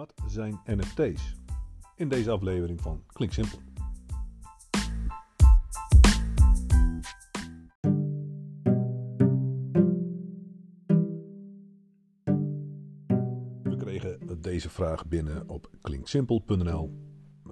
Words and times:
Wat 0.00 0.14
zijn 0.26 0.60
NFT's? 0.64 1.34
In 1.96 2.08
deze 2.08 2.30
aflevering 2.30 2.80
van 2.80 3.04
Klink 3.06 3.32
Simpel. 3.32 3.58
We 13.62 13.76
kregen 13.76 14.40
deze 14.40 14.70
vraag 14.70 15.06
binnen 15.06 15.48
op 15.48 15.70
klinksimpel.nl 15.80 16.90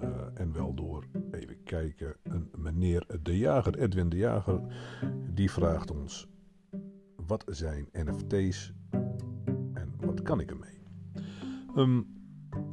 uh, 0.01 0.09
en 0.33 0.53
wel 0.53 0.73
door 0.73 1.05
even 1.31 1.63
kijken 1.63 2.15
een 2.23 2.49
meneer 2.57 3.05
De 3.21 3.37
Jager, 3.37 3.79
Edwin 3.79 4.09
De 4.09 4.17
Jager, 4.17 4.61
die 5.33 5.51
vraagt 5.51 5.91
ons 5.91 6.27
wat 7.15 7.43
zijn 7.47 7.89
NFT's 7.91 8.73
en 9.73 9.93
wat 9.99 10.21
kan 10.21 10.39
ik 10.39 10.49
ermee? 10.49 10.77
Um, 11.75 12.18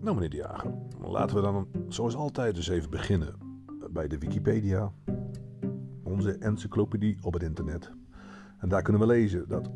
nou 0.07 0.19
meneer 0.19 0.31
De 0.31 0.37
Jager, 0.37 0.73
laten 1.01 1.37
we 1.37 1.43
dan 1.43 1.69
zoals 1.89 2.15
altijd 2.15 2.55
dus 2.55 2.69
even 2.69 2.91
beginnen 2.91 3.35
bij 3.91 4.09
de 4.09 4.19
Wikipedia, 4.19 4.93
onze 6.03 6.33
encyclopedie 6.39 7.19
op 7.23 7.33
het 7.33 7.43
internet. 7.43 7.91
En 8.59 8.69
daar 8.69 8.83
kunnen 8.83 9.03
we 9.03 9.09
lezen 9.09 9.49
dat 9.49 9.71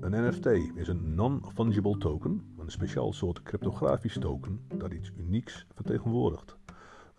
een 0.00 0.28
NFT 0.28 0.46
is 0.74 0.88
een 0.88 1.14
non-fungible 1.14 1.98
token, 1.98 2.42
een 2.58 2.70
speciaal 2.70 3.12
soort 3.12 3.42
cryptografisch 3.42 4.18
token 4.18 4.60
dat 4.76 4.92
iets 4.92 5.12
unieks 5.16 5.66
vertegenwoordigt. 5.74 6.56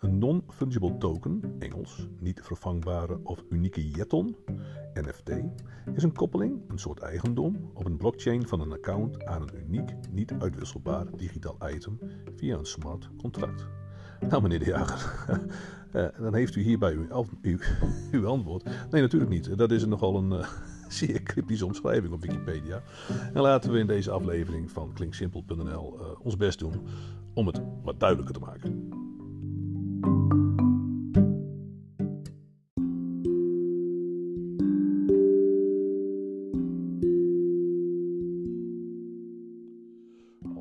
Een 0.02 0.18
non-fungible 0.18 0.96
token, 0.98 1.42
Engels, 1.58 2.08
niet 2.20 2.40
vervangbare 2.42 3.20
of 3.24 3.44
unieke 3.50 3.90
jeton, 3.90 4.36
NFT, 4.94 5.30
is 5.94 6.02
een 6.02 6.12
koppeling, 6.12 6.60
een 6.68 6.78
soort 6.78 6.98
eigendom, 7.00 7.70
op 7.74 7.84
een 7.84 7.96
blockchain 7.96 8.46
van 8.46 8.60
een 8.60 8.72
account 8.72 9.24
aan 9.24 9.42
een 9.42 9.64
uniek, 9.66 9.90
niet 10.10 10.32
uitwisselbaar 10.38 11.06
digitaal 11.16 11.56
item 11.74 11.98
via 12.36 12.58
een 12.58 12.66
smart 12.66 13.10
contract. 13.18 13.66
Nou, 14.28 14.42
meneer 14.42 14.58
de 14.58 14.64
Jager, 14.64 15.26
eh, 15.92 16.06
dan 16.18 16.34
heeft 16.34 16.54
u 16.54 16.62
hierbij 16.62 16.92
uw, 16.92 17.26
uw, 17.42 17.58
uw, 18.12 18.26
antwoord. 18.26 18.64
Nee, 18.90 19.02
natuurlijk 19.02 19.30
niet. 19.30 19.58
Dat 19.58 19.70
is 19.70 19.86
nogal 19.86 20.16
een 20.16 20.32
uh, 20.32 20.48
zeer 20.88 21.22
cryptische 21.22 21.66
omschrijving 21.66 22.12
op 22.12 22.22
Wikipedia. 22.22 22.82
En 23.32 23.40
laten 23.40 23.72
we 23.72 23.78
in 23.78 23.86
deze 23.86 24.10
aflevering 24.10 24.70
van 24.70 24.92
klinksimpel.nl 24.92 25.98
uh, 26.00 26.06
ons 26.20 26.36
best 26.36 26.58
doen 26.58 26.86
om 27.34 27.46
het 27.46 27.60
wat 27.82 28.00
duidelijker 28.00 28.34
te 28.34 28.40
maken. 28.40 28.91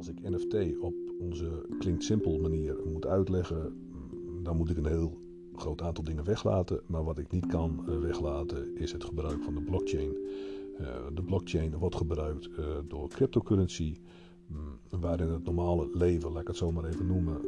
Als 0.01 0.09
ik 0.09 0.29
NFT 0.29 0.79
op 0.79 0.93
onze 1.19 1.65
klinkt 1.79 2.03
simpel 2.03 2.39
manier 2.39 2.75
moet 2.85 3.05
uitleggen, 3.05 3.73
dan 4.43 4.57
moet 4.57 4.69
ik 4.69 4.77
een 4.77 4.85
heel 4.85 5.17
groot 5.55 5.81
aantal 5.81 6.03
dingen 6.03 6.23
weglaten. 6.23 6.81
Maar 6.85 7.03
wat 7.03 7.17
ik 7.17 7.31
niet 7.31 7.45
kan 7.45 7.99
weglaten 8.01 8.75
is 8.77 8.91
het 8.91 9.03
gebruik 9.03 9.43
van 9.43 9.55
de 9.55 9.61
blockchain. 9.61 10.15
De 11.13 11.23
blockchain 11.23 11.77
wordt 11.77 11.95
gebruikt 11.95 12.49
door 12.87 13.09
cryptocurrency, 13.09 13.95
waarin 14.89 15.29
het 15.29 15.43
normale 15.43 15.89
leven, 15.93 16.31
laat 16.31 16.41
ik 16.41 16.47
het 16.47 16.57
zo 16.57 16.71
maar 16.71 16.85
even 16.85 17.07
noemen, 17.07 17.41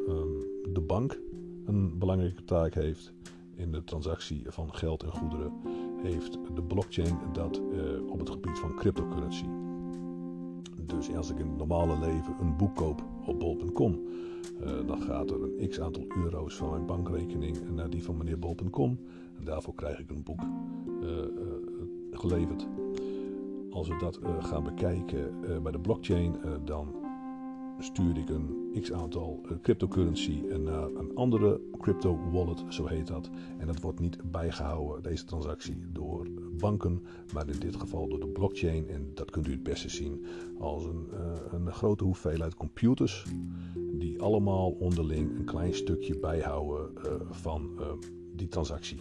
de 0.74 0.82
bank 0.82 1.20
een 1.66 1.98
belangrijke 1.98 2.44
taak 2.44 2.74
heeft 2.74 3.14
in 3.56 3.72
de 3.72 3.84
transactie 3.84 4.44
van 4.48 4.74
geld 4.74 5.04
en 5.04 5.12
goederen, 5.12 5.54
heeft 6.02 6.38
de 6.56 6.64
blockchain 6.64 7.18
dat 7.32 7.62
op 8.08 8.20
het 8.20 8.30
gebied 8.30 8.60
van 8.60 8.76
cryptocurrency. 8.76 9.46
Dus 10.96 11.16
als 11.16 11.30
ik 11.30 11.40
in 11.40 11.48
het 11.48 11.58
normale 11.58 12.00
leven 12.00 12.36
een 12.40 12.58
boek 12.58 12.76
koop 12.76 13.04
op 13.26 13.40
bol.com, 13.40 14.02
uh, 14.62 14.88
dan 14.88 15.02
gaat 15.02 15.30
er 15.30 15.44
een 15.44 15.70
x 15.70 15.80
aantal 15.80 16.06
euro's 16.24 16.56
van 16.56 16.70
mijn 16.70 16.86
bankrekening 16.86 17.58
naar 17.76 17.90
die 17.90 18.04
van 18.04 18.18
meneer 18.18 18.40
bol.com. 18.40 19.00
En 19.38 19.46
daarvoor 19.46 19.76
krijg 19.76 20.00
ik 20.00 20.10
een 20.10 20.24
boek 20.24 20.42
uh, 21.02 21.10
geleverd. 22.12 22.68
Als 23.70 23.88
we 23.88 23.98
dat 23.98 24.20
gaan 24.40 24.64
bekijken 24.64 25.34
bij 25.64 25.72
de 25.72 25.80
blockchain, 25.80 26.36
dan 26.66 26.96
stuur 27.80 28.18
ik 28.18 28.30
een 28.30 28.78
x 28.82 28.92
aantal 28.92 29.42
cryptocurrency 29.62 30.42
naar 30.58 30.90
een 30.96 31.16
andere 31.16 31.62
crypto 31.80 32.20
wallet, 32.32 32.64
zo 32.70 32.86
heet 32.86 33.08
dat. 33.08 33.30
En 33.58 33.68
dat 33.68 33.82
wordt 33.82 34.00
niet 34.00 34.32
bijgehouden, 34.32 35.04
deze 35.04 35.26
transactie, 35.26 35.78
door 35.92 36.28
banken, 36.54 37.04
maar 37.34 37.50
in 37.50 37.60
dit 37.60 37.76
geval 37.76 38.08
door 38.08 38.20
de 38.20 38.28
blockchain. 38.28 38.88
En 38.88 39.12
dat 39.14 39.32
kunt 39.32 39.48
u 39.48 39.52
het 39.52 39.64
beste 39.64 39.90
zien 39.90 40.26
als 40.60 40.86
een, 40.86 41.08
uh, 41.14 41.20
een 41.52 41.72
grote 41.72 42.04
hoeveelheid 42.04 42.56
computers, 42.56 43.26
die 43.94 44.22
allemaal 44.22 44.72
onderling 44.72 45.36
een 45.36 45.46
klein 45.46 45.74
stukje 45.74 46.20
bijhouden 46.20 46.92
uh, 46.98 47.12
van 47.30 47.72
uh, 47.80 47.86
die 48.36 48.48
transactie 48.48 49.00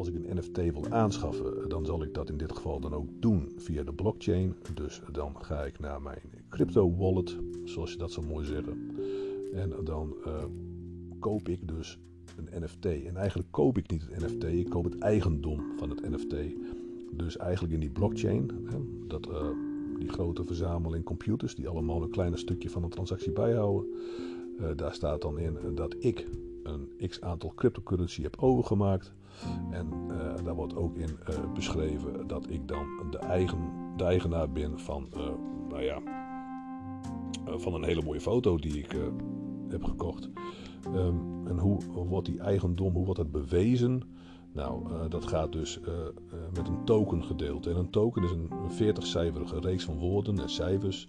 als 0.00 0.08
ik 0.08 0.14
een 0.14 0.36
NFT 0.36 0.56
wil 0.56 0.88
aanschaffen, 0.90 1.68
dan 1.68 1.84
zal 1.84 2.02
ik 2.02 2.14
dat 2.14 2.28
in 2.28 2.36
dit 2.36 2.52
geval 2.52 2.80
dan 2.80 2.94
ook 2.94 3.08
doen 3.18 3.52
via 3.56 3.82
de 3.82 3.92
blockchain. 3.92 4.54
Dus 4.74 5.02
dan 5.12 5.36
ga 5.44 5.64
ik 5.64 5.78
naar 5.78 6.02
mijn 6.02 6.20
crypto 6.48 6.96
wallet, 6.96 7.36
zoals 7.64 7.92
je 7.92 7.98
dat 7.98 8.12
zo 8.12 8.22
mooi 8.22 8.46
zeggen. 8.46 8.90
En 9.52 9.74
dan 9.84 10.16
koop 11.18 11.48
ik 11.48 11.68
dus 11.68 11.98
een 12.48 12.62
NFT. 12.62 12.84
En 12.84 13.16
eigenlijk 13.16 13.48
koop 13.50 13.78
ik 13.78 13.90
niet 13.90 14.06
het 14.10 14.22
NFT, 14.22 14.44
ik 14.44 14.68
koop 14.68 14.84
het 14.84 14.98
eigendom 14.98 15.62
van 15.76 15.90
het 15.90 16.10
NFT. 16.10 16.34
Dus 17.12 17.36
eigenlijk 17.36 17.74
in 17.74 17.80
die 17.80 17.90
blockchain, 17.90 18.50
hè, 18.64 18.78
dat, 19.06 19.28
uh, 19.28 19.48
die 19.98 20.08
grote 20.08 20.44
verzameling 20.44 21.04
computers 21.04 21.54
die 21.54 21.68
allemaal 21.68 22.02
een 22.02 22.10
klein 22.10 22.38
stukje 22.38 22.70
van 22.70 22.82
een 22.82 22.90
transactie 22.90 23.32
bijhouden. 23.32 23.90
Uh, 24.60 24.66
daar 24.76 24.94
staat 24.94 25.22
dan 25.22 25.38
in 25.38 25.58
dat 25.74 25.96
ik 25.98 26.26
een 26.62 27.08
x 27.08 27.20
aantal 27.20 27.52
cryptocurrency 27.54 28.22
heb 28.22 28.36
overgemaakt. 28.38 29.12
En 29.70 29.88
uh, 30.10 30.44
daar 30.44 30.54
wordt 30.54 30.76
ook 30.76 30.96
in 30.96 31.18
beschreven 31.54 32.26
dat 32.26 32.50
ik 32.50 32.68
dan 32.68 32.86
de, 33.10 33.18
eigen, 33.18 33.58
de 33.96 34.04
eigenaar 34.04 34.50
ben 34.50 34.78
van, 34.78 35.08
nou 35.68 35.82
ja, 35.82 36.02
van 37.44 37.74
een 37.74 37.84
hele 37.84 38.02
mooie 38.02 38.20
foto 38.20 38.56
die 38.56 38.78
ik 38.78 38.96
heb 39.70 39.84
gekocht. 39.84 40.28
Um, 40.94 41.46
en 41.46 41.58
hoe 41.58 41.78
wordt 41.92 42.26
die 42.26 42.40
eigendom, 42.40 42.92
hoe 42.92 43.04
wordt 43.04 43.20
dat 43.20 43.30
bewezen? 43.30 44.02
Nou, 44.52 45.08
dat 45.08 45.26
gaat 45.26 45.52
dus 45.52 45.80
met 46.54 46.68
een 46.68 46.84
token 46.84 47.24
gedeeld. 47.24 47.66
En 47.66 47.76
een 47.76 47.90
token 47.90 48.22
is 48.22 48.30
een 48.30 48.50
40-cijferige 48.70 49.58
reeks 49.60 49.84
van 49.84 49.98
woorden 49.98 50.38
en 50.38 50.50
cijfers 50.50 51.08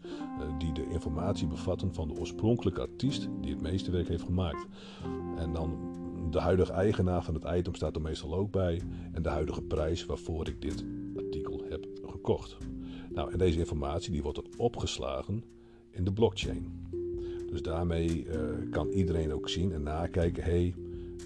die 0.58 0.74
de 0.74 0.88
informatie 0.90 1.48
bevatten 1.48 1.94
van 1.94 2.08
de 2.08 2.20
oorspronkelijke 2.20 2.82
artiest 2.82 3.30
die 3.42 3.52
het 3.52 3.62
meeste 3.62 3.92
werk 3.92 4.08
heeft 4.08 4.24
gemaakt. 4.24 4.66
En 5.38 5.54
dan 5.54 5.78
de 6.32 6.40
huidige 6.40 6.72
eigenaar 6.72 7.24
van 7.24 7.34
het 7.34 7.44
item 7.58 7.76
staat 7.76 7.96
er 7.96 8.02
meestal 8.02 8.36
ook 8.36 8.52
bij 8.52 8.82
en 9.12 9.22
de 9.22 9.30
huidige 9.30 9.62
prijs 9.62 10.06
waarvoor 10.06 10.48
ik 10.48 10.62
dit 10.62 10.86
artikel 11.16 11.64
heb 11.70 11.88
gekocht. 12.06 12.58
Nou, 13.10 13.32
en 13.32 13.38
deze 13.38 13.60
informatie 13.60 14.12
die 14.12 14.22
wordt 14.22 14.38
dan 14.38 14.54
opgeslagen 14.58 15.44
in 15.92 16.04
de 16.04 16.14
blockchain. 16.14 16.90
Dus 17.52 17.62
daarmee 17.62 18.26
uh, 18.26 18.34
kan 18.70 18.90
iedereen 18.90 19.34
ook 19.34 19.50
zien 19.50 19.74
en 19.74 19.84
nakijken, 19.84 20.44
hé, 20.44 20.50
hey, 20.50 20.76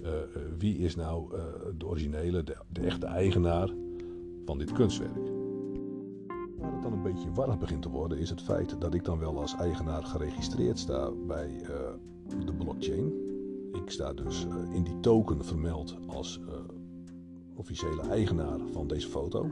uh, 0.03 0.09
wie 0.57 0.77
is 0.77 0.95
nou 0.95 1.29
de 1.77 1.85
originele, 1.85 2.43
de, 2.43 2.55
de, 2.71 2.81
echte 2.81 3.05
eigenaar 3.05 3.69
van 4.45 4.57
dit 4.57 4.71
kunstwerk. 4.71 5.31
Waar 6.57 6.73
het 6.73 6.81
dan 6.81 6.93
een 6.93 7.01
beetje 7.01 7.31
warm 7.31 7.59
begint 7.59 7.81
te 7.81 7.89
worden, 7.89 8.17
is 8.17 8.29
het 8.29 8.41
feit 8.41 8.81
dat 8.81 8.93
ik 8.93 9.03
dan 9.03 9.19
wel 9.19 9.39
als 9.39 9.55
eigenaar 9.55 10.03
geregistreerd 10.03 10.79
sta 10.79 11.11
bij 11.27 11.61
de 12.45 12.53
blockchain. 12.57 13.13
Ik 13.73 13.89
sta 13.89 14.13
dus 14.13 14.47
in 14.73 14.83
die 14.83 14.99
token 14.99 15.45
vermeld 15.45 15.97
als 16.07 16.39
officiële 17.55 18.01
eigenaar 18.01 18.59
van 18.71 18.87
deze 18.87 19.07
foto. 19.07 19.49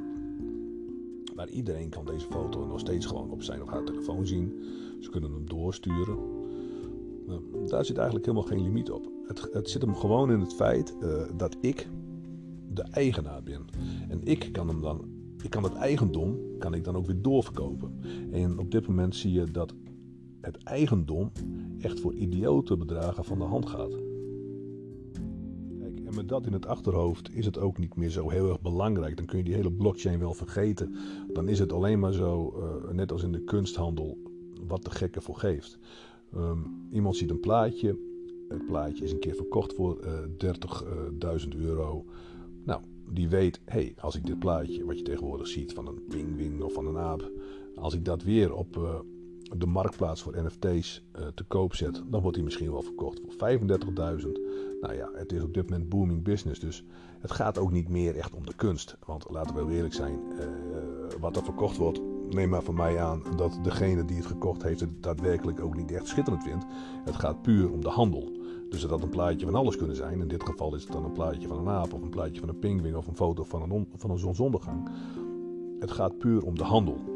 Maar 1.36 1.50
iedereen 1.50 1.90
kan 1.90 2.06
deze 2.06 2.26
foto 2.26 2.66
nog 2.66 2.80
steeds 2.80 3.06
gewoon 3.06 3.32
op 3.32 3.44
zijn 3.44 3.62
of 3.62 3.70
haar 3.70 3.84
telefoon 3.84 4.28
zien. 4.28 4.64
Ze 5.00 5.10
kunnen 5.10 5.32
hem 5.32 5.50
doorsturen. 5.50 6.43
Daar 7.66 7.86
zit 7.86 7.98
eigenlijk 7.98 8.26
helemaal 8.26 8.48
geen 8.48 8.64
limiet 8.64 8.92
op. 8.92 9.12
Het, 9.28 9.50
het 9.52 9.70
zit 9.70 9.82
hem 9.82 9.96
gewoon 9.96 10.32
in 10.32 10.40
het 10.40 10.54
feit 10.54 10.96
uh, 11.02 11.22
dat 11.38 11.58
ik 11.62 11.88
de 12.74 12.82
eigenaar 12.82 13.44
ben. 13.44 13.66
En 14.10 14.20
ik 14.24 14.50
kan 14.52 14.68
hem 14.68 14.82
dan, 14.82 15.06
ik 15.44 15.50
kan 15.50 15.64
het 15.64 15.74
eigendom, 15.74 16.40
kan 16.60 16.74
ik 16.74 16.84
dan 16.84 16.96
ook 16.96 17.06
weer 17.06 17.22
doorverkopen. 17.22 18.00
En 18.32 18.60
op 18.60 18.72
dit 18.72 18.88
moment 18.88 19.16
zie 19.16 19.32
je 19.32 19.52
dat 19.52 19.74
het 20.42 20.58
eigendom 20.64 21.32
echt 21.80 22.00
voor 22.00 22.14
idiote 22.14 22.78
bedragen 22.78 23.26
van 23.26 23.38
de 23.38 23.44
hand 23.44 23.70
gaat. 23.70 23.92
Kijk, 25.80 26.00
en 26.06 26.16
met 26.16 26.30
dat 26.30 26.46
in 26.46 26.54
het 26.54 26.66
achterhoofd 26.66 27.36
is 27.36 27.46
het 27.46 27.58
ook 27.58 27.78
niet 27.78 27.96
meer 27.96 28.10
zo 28.10 28.30
heel 28.30 28.50
erg 28.50 28.62
belangrijk. 28.62 29.18
Dan 29.18 29.26
kun 29.26 29.38
je 29.38 29.44
die 29.44 29.54
hele 29.54 29.72
blockchain 29.72 30.20
wel 30.20 30.34
vergeten. 30.34 30.96
Dan 31.34 31.48
is 31.48 31.60
het 31.60 31.74
alleen 31.74 32.00
maar 32.00 32.14
zo, 32.14 32.54
uh, 32.58 32.92
net 32.92 33.12
als 33.12 33.24
in 33.24 33.32
de 33.32 33.44
kunsthandel, 33.44 34.18
wat 34.68 34.84
de 34.84 34.92
gekke 34.92 35.22
voor 35.22 35.38
geeft. 35.38 35.80
Um, 36.38 36.88
iemand 36.92 37.16
ziet 37.16 37.30
een 37.30 37.40
plaatje. 37.40 37.98
Het 38.48 38.66
plaatje 38.66 39.04
is 39.04 39.12
een 39.12 39.20
keer 39.20 39.36
verkocht 39.36 39.74
voor 39.74 40.00
uh, 40.06 41.40
30.000 41.42 41.48
euro. 41.58 42.06
Nou, 42.64 42.82
die 43.10 43.30
weet, 43.30 43.62
hé, 43.66 43.80
hey, 43.80 43.94
als 44.00 44.16
ik 44.16 44.26
dit 44.26 44.40
plaatje, 44.40 44.86
wat 44.86 44.98
je 44.98 45.04
tegenwoordig 45.04 45.48
ziet 45.48 45.74
van 45.74 45.88
een 45.88 46.04
pingwing 46.10 46.62
of 46.62 46.74
van 46.74 46.88
een 46.88 46.98
aap, 46.98 47.32
als 47.76 47.94
ik 47.94 48.06
dat 48.06 48.24
weer 48.24 48.54
op, 48.54 48.78
uh, 48.78 49.00
de 49.58 49.66
marktplaats 49.66 50.22
voor 50.22 50.44
NFT's 50.44 51.04
te 51.34 51.44
koop 51.44 51.76
zet, 51.76 52.04
dan 52.10 52.22
wordt 52.22 52.36
hij 52.36 52.46
misschien 52.46 52.72
wel 52.72 52.82
verkocht 52.82 53.22
voor 53.22 53.50
35.000. 53.50 53.66
Nou 54.82 54.94
ja, 54.96 55.10
het 55.14 55.32
is 55.32 55.44
op 55.44 55.54
dit 55.54 55.70
moment 55.70 55.90
booming 55.90 56.24
business, 56.24 56.60
dus 56.60 56.84
het 57.20 57.32
gaat 57.32 57.58
ook 57.58 57.72
niet 57.72 57.90
meer 57.90 58.16
echt 58.16 58.36
om 58.36 58.46
de 58.46 58.56
kunst. 58.56 58.98
Want 59.06 59.26
laten 59.30 59.68
we 59.68 59.74
eerlijk 59.74 59.94
zijn, 59.94 60.20
wat 61.20 61.36
er 61.36 61.44
verkocht 61.44 61.78
wordt, 61.78 62.02
neem 62.30 62.50
maar 62.50 62.62
van 62.62 62.76
mij 62.76 63.00
aan 63.00 63.24
dat 63.36 63.60
degene 63.64 64.06
die 64.06 64.18
het 64.18 64.26
gekocht 64.26 64.64
heeft 64.64 64.80
het 64.80 65.04
daadwerkelijk 65.04 65.60
ook 65.60 65.76
niet 65.76 65.92
echt 65.92 66.08
schitterend 66.08 66.44
vindt. 66.44 66.66
Het 67.06 67.16
gaat 67.16 67.42
puur 67.42 67.72
om 67.72 67.82
de 67.82 67.90
handel. 67.90 68.32
Dus 68.70 68.82
het 68.82 68.92
had 68.92 69.02
een 69.02 69.10
plaatje 69.10 69.46
van 69.46 69.56
alles 69.56 69.78
kunnen 69.78 69.96
zijn. 69.96 70.22
In 70.22 70.28
dit 70.28 70.44
geval 70.44 70.76
is 70.76 70.84
het 70.84 70.92
dan 70.92 71.06
een 71.06 71.12
plaatje 71.12 71.48
van 71.48 71.58
een 71.58 71.70
aap 71.70 71.94
of 71.94 72.02
een 72.02 72.10
plaatje 72.10 72.40
van 72.40 72.50
een 72.50 72.60
pinguïn 72.60 72.98
of 72.98 73.08
een 73.08 73.16
foto 73.16 73.44
van 73.44 73.72
een, 73.72 73.88
van 73.96 74.10
een 74.10 74.20
zonsondergang. 74.20 74.90
Het 75.80 75.92
gaat 75.92 76.18
puur 76.18 76.46
om 76.46 76.58
de 76.58 76.64
handel. 76.64 77.13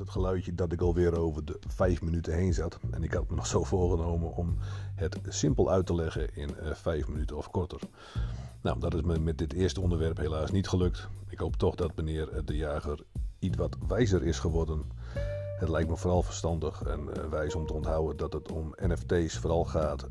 Het 0.00 0.10
geluidje 0.10 0.54
dat 0.54 0.72
ik 0.72 0.80
alweer 0.80 1.18
over 1.18 1.44
de 1.44 1.58
vijf 1.68 2.02
minuten 2.02 2.34
heen 2.34 2.54
zat. 2.54 2.78
En 2.90 3.02
ik 3.02 3.12
had 3.12 3.28
me 3.28 3.36
nog 3.36 3.46
zo 3.46 3.64
voorgenomen 3.64 4.34
om 4.34 4.56
het 4.94 5.18
simpel 5.28 5.70
uit 5.70 5.86
te 5.86 5.94
leggen 5.94 6.36
in 6.36 6.50
uh, 6.62 6.72
vijf 6.72 7.08
minuten 7.08 7.36
of 7.36 7.50
korter. 7.50 7.80
Nou, 8.60 8.80
dat 8.80 8.94
is 8.94 9.02
me 9.02 9.18
met 9.18 9.38
dit 9.38 9.52
eerste 9.52 9.80
onderwerp 9.80 10.16
helaas 10.16 10.50
niet 10.50 10.68
gelukt. 10.68 11.08
Ik 11.28 11.38
hoop 11.38 11.56
toch 11.56 11.74
dat 11.74 11.96
meneer 11.96 12.42
de 12.44 12.56
jager 12.56 12.98
iets 13.38 13.56
wat 13.56 13.76
wijzer 13.88 14.22
is 14.22 14.38
geworden. 14.38 14.82
Het 15.58 15.68
lijkt 15.68 15.88
me 15.88 15.96
vooral 15.96 16.22
verstandig 16.22 16.82
en 16.82 17.00
uh, 17.00 17.24
wijs 17.30 17.54
om 17.54 17.66
te 17.66 17.72
onthouden 17.72 18.16
dat 18.16 18.32
het 18.32 18.52
om 18.52 18.74
NFT's 18.76 19.38
vooral 19.38 19.64
gaat. 19.64 20.06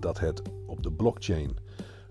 Dat 0.00 0.18
het 0.18 0.42
op 0.66 0.82
de 0.82 0.92
blockchain 0.92 1.56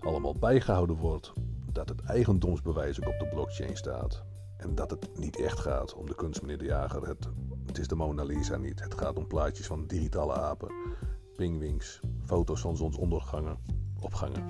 allemaal 0.00 0.34
bijgehouden 0.34 0.96
wordt. 0.96 1.32
Dat 1.72 1.88
het 1.88 2.02
eigendomsbewijs 2.02 3.00
ook 3.00 3.08
op 3.08 3.18
de 3.18 3.28
blockchain 3.28 3.76
staat. 3.76 4.24
En 4.60 4.74
dat 4.74 4.90
het 4.90 5.18
niet 5.18 5.36
echt 5.36 5.58
gaat 5.58 5.94
om 5.94 6.06
de 6.06 6.14
kunst, 6.14 6.40
meneer 6.40 6.58
de 6.58 6.64
Jager. 6.64 7.08
Het, 7.08 7.28
het 7.66 7.78
is 7.78 7.88
de 7.88 7.94
Mona 7.94 8.22
Lisa 8.22 8.56
niet. 8.56 8.80
Het 8.80 8.94
gaat 8.94 9.16
om 9.16 9.26
plaatjes 9.26 9.66
van 9.66 9.86
digitale 9.86 10.32
apen, 10.32 10.72
pingwings, 11.36 12.00
foto's 12.24 12.60
van 12.60 12.76
zonsondergangen, 12.76 13.58
opgangen. 14.00 14.48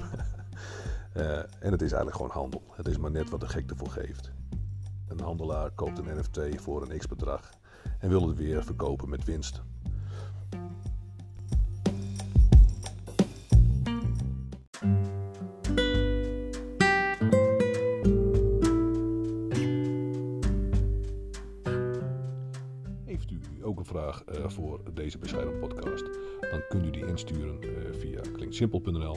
uh, 1.16 1.38
en 1.64 1.72
het 1.72 1.82
is 1.82 1.92
eigenlijk 1.92 2.16
gewoon 2.16 2.30
handel. 2.30 2.62
Het 2.70 2.88
is 2.88 2.98
maar 2.98 3.10
net 3.10 3.30
wat 3.30 3.40
de 3.40 3.48
gek 3.48 3.70
ervoor 3.70 3.90
geeft. 3.90 4.30
Een 5.08 5.20
handelaar 5.20 5.70
koopt 5.70 5.98
een 5.98 6.18
NFT 6.18 6.60
voor 6.60 6.82
een 6.82 6.98
x-bedrag 6.98 7.50
en 7.98 8.08
wil 8.08 8.28
het 8.28 8.36
weer 8.36 8.64
verkopen 8.64 9.08
met 9.08 9.24
winst. 9.24 9.62
Vraag 23.90 24.24
uh, 24.28 24.48
voor 24.48 24.80
deze 24.94 25.18
bescheiden 25.18 25.58
podcast? 25.58 26.04
Dan 26.50 26.62
kunt 26.68 26.86
u 26.86 26.90
die 26.90 27.06
insturen 27.06 27.58
uh, 27.62 27.70
via 27.92 28.20
klinksimpel.nl. 28.32 29.16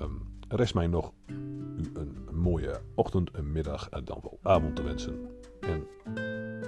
Um, 0.00 0.38
rest 0.48 0.74
mij 0.74 0.86
nog 0.86 1.12
u 1.26 1.90
een 1.92 2.16
mooie 2.32 2.80
ochtend, 2.94 3.30
een 3.32 3.52
middag 3.52 3.88
en 3.88 4.04
dan 4.04 4.18
wel 4.22 4.38
avond 4.42 4.76
te 4.76 4.82
wensen. 4.82 5.28
En 5.60 5.86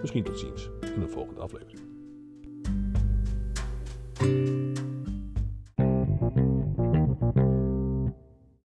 misschien 0.01 0.25
tot 0.25 0.39
ziens 0.39 0.71
in 0.95 1.03
een 1.03 1.11
volgende 1.11 1.41
aflevering. 1.41 1.92